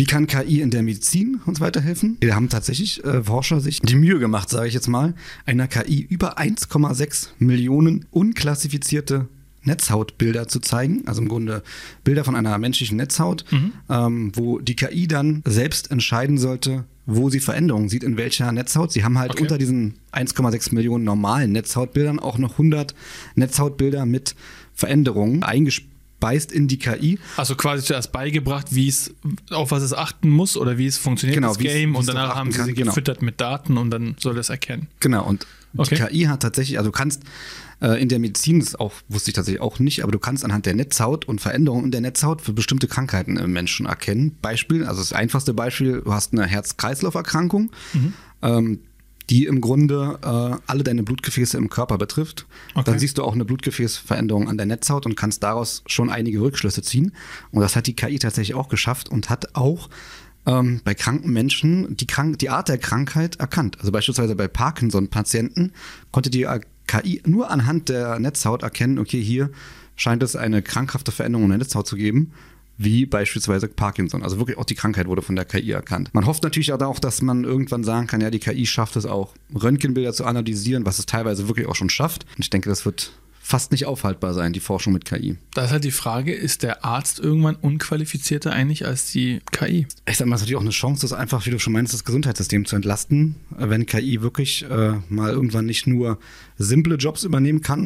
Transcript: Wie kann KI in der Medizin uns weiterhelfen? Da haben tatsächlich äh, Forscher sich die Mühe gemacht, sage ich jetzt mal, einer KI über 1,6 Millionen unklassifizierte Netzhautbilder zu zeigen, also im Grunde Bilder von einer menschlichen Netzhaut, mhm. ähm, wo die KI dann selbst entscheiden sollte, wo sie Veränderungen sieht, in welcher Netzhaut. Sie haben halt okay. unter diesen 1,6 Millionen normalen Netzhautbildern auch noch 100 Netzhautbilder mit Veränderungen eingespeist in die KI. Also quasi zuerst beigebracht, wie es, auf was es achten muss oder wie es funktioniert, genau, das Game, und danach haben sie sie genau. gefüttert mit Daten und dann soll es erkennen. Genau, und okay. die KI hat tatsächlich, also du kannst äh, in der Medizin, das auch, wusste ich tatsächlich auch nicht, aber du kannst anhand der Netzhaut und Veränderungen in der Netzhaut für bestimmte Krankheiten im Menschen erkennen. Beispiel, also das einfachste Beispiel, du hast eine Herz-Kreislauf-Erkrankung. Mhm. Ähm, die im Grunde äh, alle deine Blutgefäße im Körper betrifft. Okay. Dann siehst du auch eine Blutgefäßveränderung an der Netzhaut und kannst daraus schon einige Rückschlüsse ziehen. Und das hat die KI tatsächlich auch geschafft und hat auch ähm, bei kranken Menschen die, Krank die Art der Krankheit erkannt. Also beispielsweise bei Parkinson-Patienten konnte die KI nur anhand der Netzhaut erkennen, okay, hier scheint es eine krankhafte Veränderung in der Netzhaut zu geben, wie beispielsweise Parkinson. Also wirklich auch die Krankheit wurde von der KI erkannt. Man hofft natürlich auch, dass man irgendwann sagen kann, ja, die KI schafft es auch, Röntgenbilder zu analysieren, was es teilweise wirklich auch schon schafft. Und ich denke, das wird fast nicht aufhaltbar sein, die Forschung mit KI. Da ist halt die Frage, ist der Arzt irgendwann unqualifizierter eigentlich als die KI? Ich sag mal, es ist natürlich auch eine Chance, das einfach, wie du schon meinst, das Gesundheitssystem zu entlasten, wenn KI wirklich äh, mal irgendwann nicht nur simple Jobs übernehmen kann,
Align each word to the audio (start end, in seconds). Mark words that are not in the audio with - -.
Wie 0.00 0.06
kann 0.06 0.26
KI 0.26 0.62
in 0.62 0.70
der 0.70 0.82
Medizin 0.82 1.42
uns 1.44 1.60
weiterhelfen? 1.60 2.16
Da 2.20 2.34
haben 2.34 2.48
tatsächlich 2.48 3.04
äh, 3.04 3.22
Forscher 3.22 3.60
sich 3.60 3.80
die 3.80 3.96
Mühe 3.96 4.18
gemacht, 4.18 4.48
sage 4.48 4.66
ich 4.66 4.72
jetzt 4.72 4.88
mal, 4.88 5.12
einer 5.44 5.68
KI 5.68 6.00
über 6.00 6.38
1,6 6.38 7.28
Millionen 7.38 8.06
unklassifizierte 8.10 9.28
Netzhautbilder 9.62 10.48
zu 10.48 10.60
zeigen, 10.60 11.02
also 11.04 11.20
im 11.20 11.28
Grunde 11.28 11.62
Bilder 12.02 12.24
von 12.24 12.34
einer 12.34 12.56
menschlichen 12.56 12.96
Netzhaut, 12.96 13.44
mhm. 13.50 13.72
ähm, 13.90 14.32
wo 14.34 14.58
die 14.58 14.74
KI 14.74 15.06
dann 15.06 15.42
selbst 15.44 15.90
entscheiden 15.90 16.38
sollte, 16.38 16.84
wo 17.04 17.28
sie 17.28 17.40
Veränderungen 17.40 17.90
sieht, 17.90 18.02
in 18.02 18.16
welcher 18.16 18.50
Netzhaut. 18.52 18.92
Sie 18.92 19.04
haben 19.04 19.18
halt 19.18 19.32
okay. 19.32 19.42
unter 19.42 19.58
diesen 19.58 19.96
1,6 20.12 20.74
Millionen 20.74 21.04
normalen 21.04 21.52
Netzhautbildern 21.52 22.20
auch 22.20 22.38
noch 22.38 22.52
100 22.52 22.94
Netzhautbilder 23.34 24.06
mit 24.06 24.34
Veränderungen 24.72 25.42
eingespeist 26.20 26.52
in 26.52 26.68
die 26.68 26.78
KI. 26.78 27.18
Also 27.36 27.54
quasi 27.54 27.84
zuerst 27.84 28.12
beigebracht, 28.12 28.74
wie 28.74 28.88
es, 28.88 29.14
auf 29.50 29.70
was 29.70 29.82
es 29.82 29.92
achten 29.94 30.28
muss 30.28 30.56
oder 30.56 30.78
wie 30.78 30.86
es 30.86 30.98
funktioniert, 30.98 31.36
genau, 31.36 31.48
das 31.48 31.58
Game, 31.58 31.96
und 31.96 32.08
danach 32.08 32.34
haben 32.34 32.52
sie 32.52 32.62
sie 32.62 32.74
genau. 32.74 32.90
gefüttert 32.90 33.22
mit 33.22 33.40
Daten 33.40 33.76
und 33.76 33.90
dann 33.90 34.16
soll 34.18 34.38
es 34.38 34.50
erkennen. 34.50 34.88
Genau, 35.00 35.24
und 35.24 35.46
okay. 35.76 35.96
die 35.96 36.02
KI 36.02 36.24
hat 36.24 36.40
tatsächlich, 36.40 36.78
also 36.78 36.90
du 36.90 36.96
kannst 36.96 37.22
äh, 37.80 38.00
in 38.00 38.08
der 38.08 38.18
Medizin, 38.18 38.60
das 38.60 38.74
auch, 38.74 38.92
wusste 39.08 39.30
ich 39.30 39.34
tatsächlich 39.34 39.62
auch 39.62 39.78
nicht, 39.78 40.02
aber 40.02 40.12
du 40.12 40.18
kannst 40.18 40.44
anhand 40.44 40.66
der 40.66 40.74
Netzhaut 40.74 41.26
und 41.26 41.40
Veränderungen 41.40 41.86
in 41.86 41.90
der 41.90 42.00
Netzhaut 42.00 42.42
für 42.42 42.52
bestimmte 42.52 42.88
Krankheiten 42.88 43.36
im 43.36 43.52
Menschen 43.52 43.86
erkennen. 43.86 44.36
Beispiel, 44.42 44.84
also 44.84 45.00
das 45.00 45.12
einfachste 45.12 45.54
Beispiel, 45.54 46.02
du 46.04 46.12
hast 46.12 46.32
eine 46.32 46.46
Herz-Kreislauf-Erkrankung. 46.46 47.70
Mhm. 47.92 48.14
Ähm, 48.42 48.80
die 49.30 49.46
im 49.46 49.60
Grunde 49.60 50.18
äh, 50.22 50.60
alle 50.66 50.82
deine 50.82 51.04
Blutgefäße 51.04 51.56
im 51.56 51.70
Körper 51.70 51.98
betrifft. 51.98 52.46
Okay. 52.74 52.84
Dann 52.84 52.98
siehst 52.98 53.16
du 53.16 53.22
auch 53.22 53.32
eine 53.32 53.44
Blutgefäßveränderung 53.44 54.48
an 54.48 54.56
der 54.56 54.66
Netzhaut 54.66 55.06
und 55.06 55.16
kannst 55.16 55.42
daraus 55.42 55.82
schon 55.86 56.10
einige 56.10 56.40
Rückschlüsse 56.40 56.82
ziehen. 56.82 57.12
Und 57.52 57.60
das 57.60 57.76
hat 57.76 57.86
die 57.86 57.94
KI 57.94 58.18
tatsächlich 58.18 58.56
auch 58.56 58.68
geschafft 58.68 59.08
und 59.08 59.30
hat 59.30 59.54
auch 59.54 59.88
ähm, 60.46 60.80
bei 60.84 60.94
kranken 60.94 61.32
Menschen 61.32 61.96
die, 61.96 62.06
Krank 62.06 62.38
die 62.40 62.50
Art 62.50 62.68
der 62.68 62.78
Krankheit 62.78 63.36
erkannt. 63.36 63.78
Also 63.78 63.92
beispielsweise 63.92 64.34
bei 64.34 64.48
Parkinson-Patienten 64.48 65.72
konnte 66.10 66.30
die 66.30 66.46
KI 66.86 67.22
nur 67.24 67.50
anhand 67.50 67.88
der 67.88 68.18
Netzhaut 68.18 68.64
erkennen, 68.64 68.98
okay, 68.98 69.22
hier 69.22 69.50
scheint 69.94 70.22
es 70.22 70.34
eine 70.34 70.60
krankhafte 70.60 71.12
Veränderung 71.12 71.44
in 71.44 71.50
der 71.50 71.58
Netzhaut 71.58 71.86
zu 71.86 71.94
geben, 71.94 72.32
wie 72.82 73.04
beispielsweise 73.04 73.68
Parkinson. 73.68 74.22
Also 74.22 74.38
wirklich 74.38 74.56
auch 74.56 74.64
die 74.64 74.74
Krankheit 74.74 75.06
wurde 75.06 75.20
von 75.20 75.36
der 75.36 75.44
KI 75.44 75.70
erkannt. 75.70 76.08
Man 76.14 76.24
hofft 76.24 76.42
natürlich 76.42 76.72
auch, 76.72 76.98
dass 76.98 77.20
man 77.20 77.44
irgendwann 77.44 77.84
sagen 77.84 78.06
kann, 78.06 78.22
ja, 78.22 78.30
die 78.30 78.38
KI 78.38 78.64
schafft 78.64 78.96
es 78.96 79.04
auch, 79.04 79.34
Röntgenbilder 79.54 80.14
zu 80.14 80.24
analysieren, 80.24 80.86
was 80.86 80.98
es 80.98 81.04
teilweise 81.04 81.46
wirklich 81.46 81.66
auch 81.66 81.74
schon 81.74 81.90
schafft. 81.90 82.24
Und 82.36 82.40
ich 82.40 82.48
denke, 82.48 82.70
das 82.70 82.86
wird 82.86 83.12
fast 83.50 83.72
nicht 83.72 83.84
aufhaltbar 83.84 84.32
sein, 84.32 84.52
die 84.52 84.60
Forschung 84.60 84.92
mit 84.92 85.04
KI. 85.04 85.36
Da 85.54 85.64
ist 85.64 85.72
halt 85.72 85.82
die 85.82 85.90
Frage, 85.90 86.32
ist 86.32 86.62
der 86.62 86.84
Arzt 86.84 87.18
irgendwann 87.18 87.56
unqualifizierter 87.56 88.52
eigentlich 88.52 88.86
als 88.86 89.10
die 89.10 89.40
KI? 89.50 89.88
Ich 90.08 90.18
sag 90.18 90.26
mal, 90.26 90.36
es 90.36 90.40
ist 90.40 90.46
natürlich 90.46 90.56
auch 90.56 90.62
eine 90.62 90.70
Chance, 90.70 91.02
das 91.02 91.12
einfach, 91.12 91.44
wie 91.46 91.50
du 91.50 91.58
schon 91.58 91.72
meinst, 91.72 91.92
das 91.92 92.04
Gesundheitssystem 92.04 92.64
zu 92.64 92.76
entlasten, 92.76 93.34
wenn 93.50 93.86
KI 93.86 94.22
wirklich 94.22 94.64
äh, 94.70 94.92
mal 95.08 95.32
irgendwann 95.32 95.66
nicht 95.66 95.86
nur 95.88 96.18
simple 96.58 96.94
Jobs 96.94 97.24
übernehmen 97.24 97.60
kann, 97.60 97.78